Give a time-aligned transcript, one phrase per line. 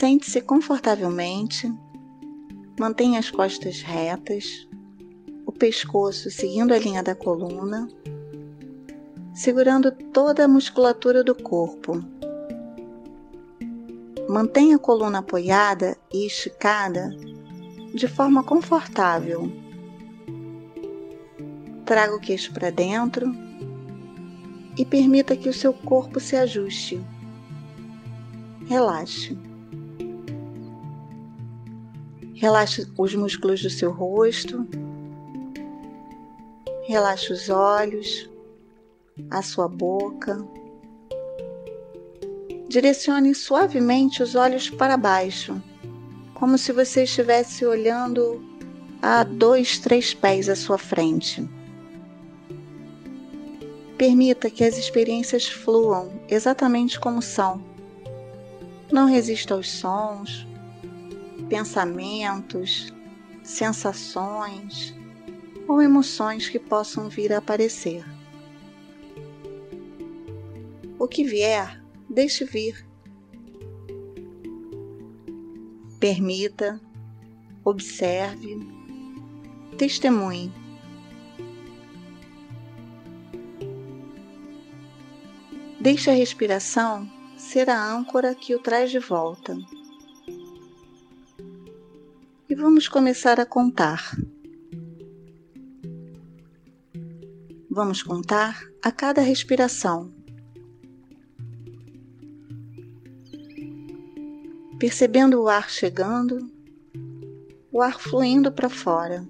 [0.00, 1.70] Sente-se confortavelmente,
[2.80, 4.66] mantenha as costas retas,
[5.44, 7.86] o pescoço seguindo a linha da coluna,
[9.34, 12.02] segurando toda a musculatura do corpo.
[14.26, 17.14] Mantenha a coluna apoiada e esticada
[17.94, 19.52] de forma confortável.
[21.84, 23.30] Traga o queixo para dentro
[24.78, 26.98] e permita que o seu corpo se ajuste.
[28.66, 29.49] Relaxe.
[32.40, 34.66] Relaxe os músculos do seu rosto.
[36.88, 38.30] Relaxe os olhos,
[39.30, 40.42] a sua boca.
[42.66, 45.62] Direcione suavemente os olhos para baixo,
[46.32, 48.42] como se você estivesse olhando
[49.02, 51.46] a dois, três pés à sua frente.
[53.98, 57.62] Permita que as experiências fluam exatamente como são.
[58.90, 60.48] Não resista aos sons,
[61.50, 62.94] pensamentos,
[63.42, 64.94] sensações
[65.66, 68.04] ou emoções que possam vir a aparecer.
[70.96, 72.86] O que vier, deixe vir.
[75.98, 76.80] Permita,
[77.64, 78.56] observe,
[79.76, 80.52] testemunhe.
[85.80, 89.56] Deixe a respiração ser a âncora que o traz de volta
[92.50, 94.10] e vamos começar a contar.
[97.70, 100.12] Vamos contar a cada respiração.
[104.80, 106.50] Percebendo o ar chegando,
[107.70, 109.24] o ar fluindo para fora.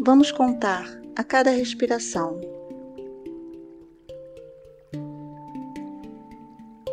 [0.00, 2.40] Vamos contar a cada respiração.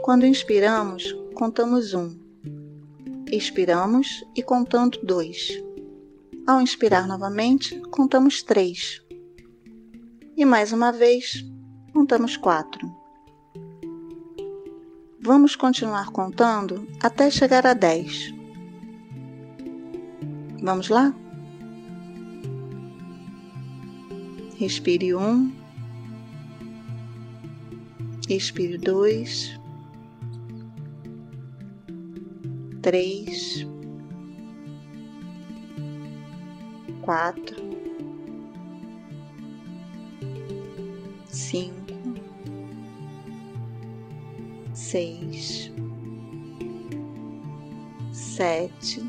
[0.01, 2.24] Quando inspiramos, contamos um
[3.37, 5.61] expiramos e contando dois.
[6.47, 9.01] Ao inspirar novamente, contamos três.
[10.37, 11.43] E mais uma vez,
[11.93, 12.93] contamos quatro.
[15.19, 18.33] Vamos continuar contando até chegar a dez.
[20.61, 21.13] Vamos lá?
[24.57, 25.51] Respire um,
[28.29, 29.59] expire dois
[32.85, 33.65] três,
[37.01, 37.55] quatro,
[41.25, 41.95] cinco,
[44.71, 45.71] seis,
[48.13, 49.01] sete,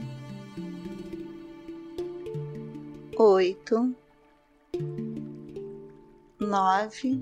[3.19, 3.95] oito,
[6.41, 7.21] nove,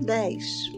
[0.00, 0.75] dez.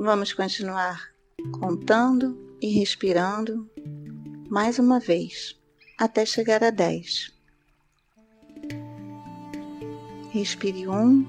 [0.00, 1.10] Vamos continuar
[1.58, 3.68] contando e respirando
[4.48, 5.60] mais uma vez
[5.98, 7.34] até chegar a 10.
[10.30, 11.26] Respire um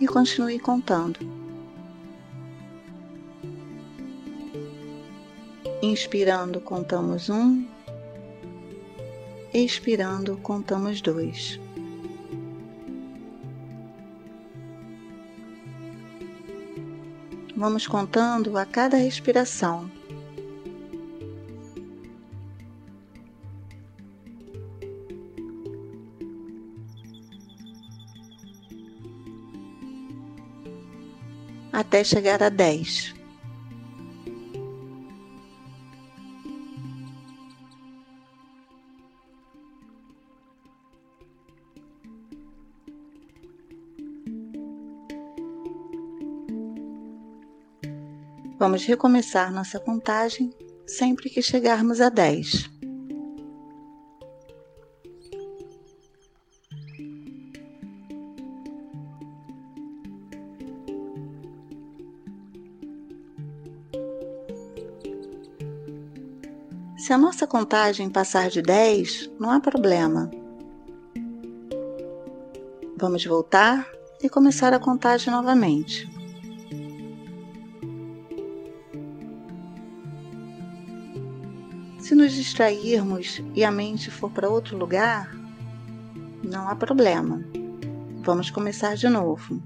[0.00, 1.18] e continue contando.
[5.82, 7.66] Inspirando, contamos um,
[9.52, 11.58] expirando, contamos dois.
[17.62, 19.88] Vamos contando a cada respiração.
[31.72, 33.14] Até chegar a dez.
[48.62, 50.54] Vamos recomeçar nossa contagem
[50.86, 52.70] sempre que chegarmos a 10.
[66.96, 70.30] Se a nossa contagem passar de 10, não há problema.
[72.96, 73.90] Vamos voltar
[74.22, 76.11] e começar a contagem novamente.
[82.12, 85.34] Se nos distrairmos e a mente for para outro lugar,
[86.44, 87.42] não há problema.
[88.20, 89.62] Vamos começar de novo.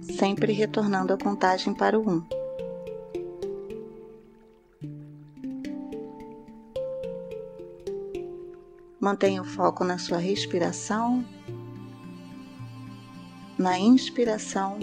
[0.00, 2.22] Sempre retornando a contagem para o 1.
[9.00, 11.24] Mantenha o foco na sua respiração
[13.58, 14.78] na inspiração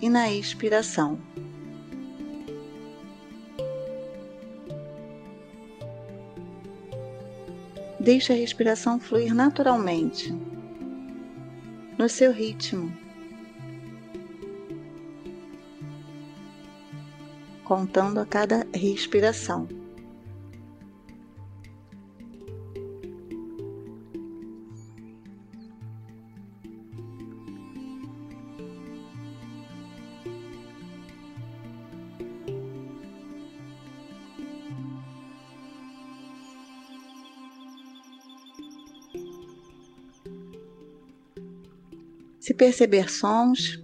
[0.00, 1.18] e na expiração.
[8.04, 10.30] Deixe a respiração fluir naturalmente,
[11.96, 12.94] no seu ritmo,
[17.64, 19.66] contando a cada respiração.
[42.44, 43.82] Se perceber sons,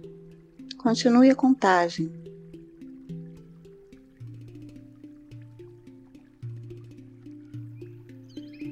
[0.77, 2.11] continue a contagem.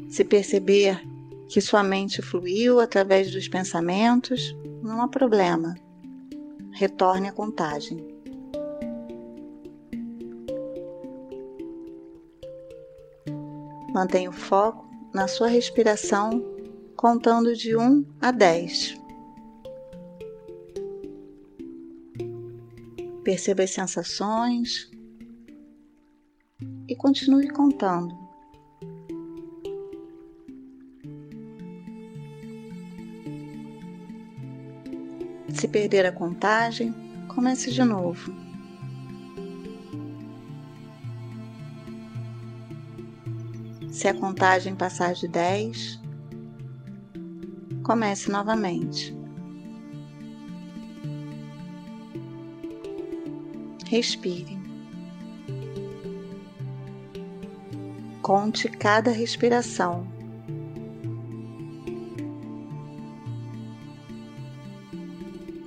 [0.08, 1.02] Se perceber
[1.48, 5.74] que sua mente fluiu através dos pensamentos, não há problema.
[6.72, 7.98] Retorne à contagem.
[13.92, 16.46] Mantenha o foco na sua respiração,
[16.96, 18.99] contando de 1 a 10.
[23.30, 24.90] Perceba as sensações
[26.88, 28.18] e continue contando.
[35.54, 36.92] Se perder a contagem,
[37.28, 38.34] comece de novo.
[43.92, 46.02] Se a contagem passar de 10,
[47.84, 49.19] comece novamente.
[53.90, 54.56] Respire.
[58.22, 60.08] Conte cada respiração.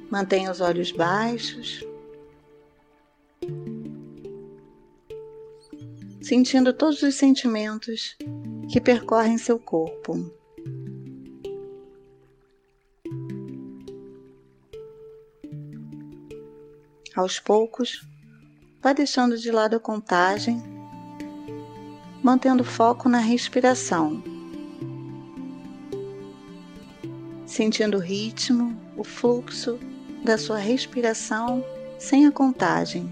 [0.08, 1.84] Mantenha os olhos baixos,
[6.20, 8.16] sentindo todos os sentimentos
[8.70, 10.30] que percorrem seu corpo.
[17.16, 18.11] Aos poucos,
[18.82, 20.60] Vá deixando de lado a contagem,
[22.20, 24.20] mantendo foco na respiração,
[27.46, 29.78] sentindo o ritmo, o fluxo
[30.24, 31.64] da sua respiração
[31.96, 33.08] sem a contagem.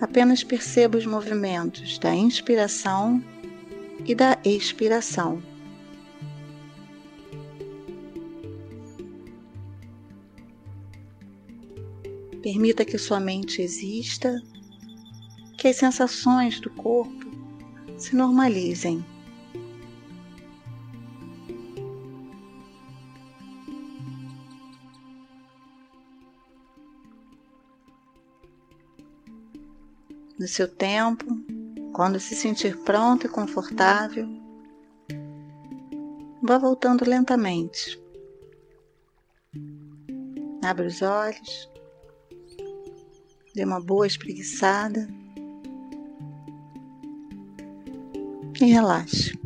[0.00, 3.20] Apenas perceba os movimentos da inspiração
[4.04, 5.42] e da expiração.
[12.42, 14.42] Permita que sua mente exista,
[15.56, 17.30] que as sensações do corpo
[17.96, 19.04] se normalizem.
[30.36, 31.24] No seu tempo,
[31.92, 34.28] quando se sentir pronto e confortável,
[36.42, 38.02] vá voltando lentamente.
[40.60, 41.71] Abre os olhos
[43.54, 45.08] dê uma boa espreguiçada
[48.60, 49.41] e relaxe.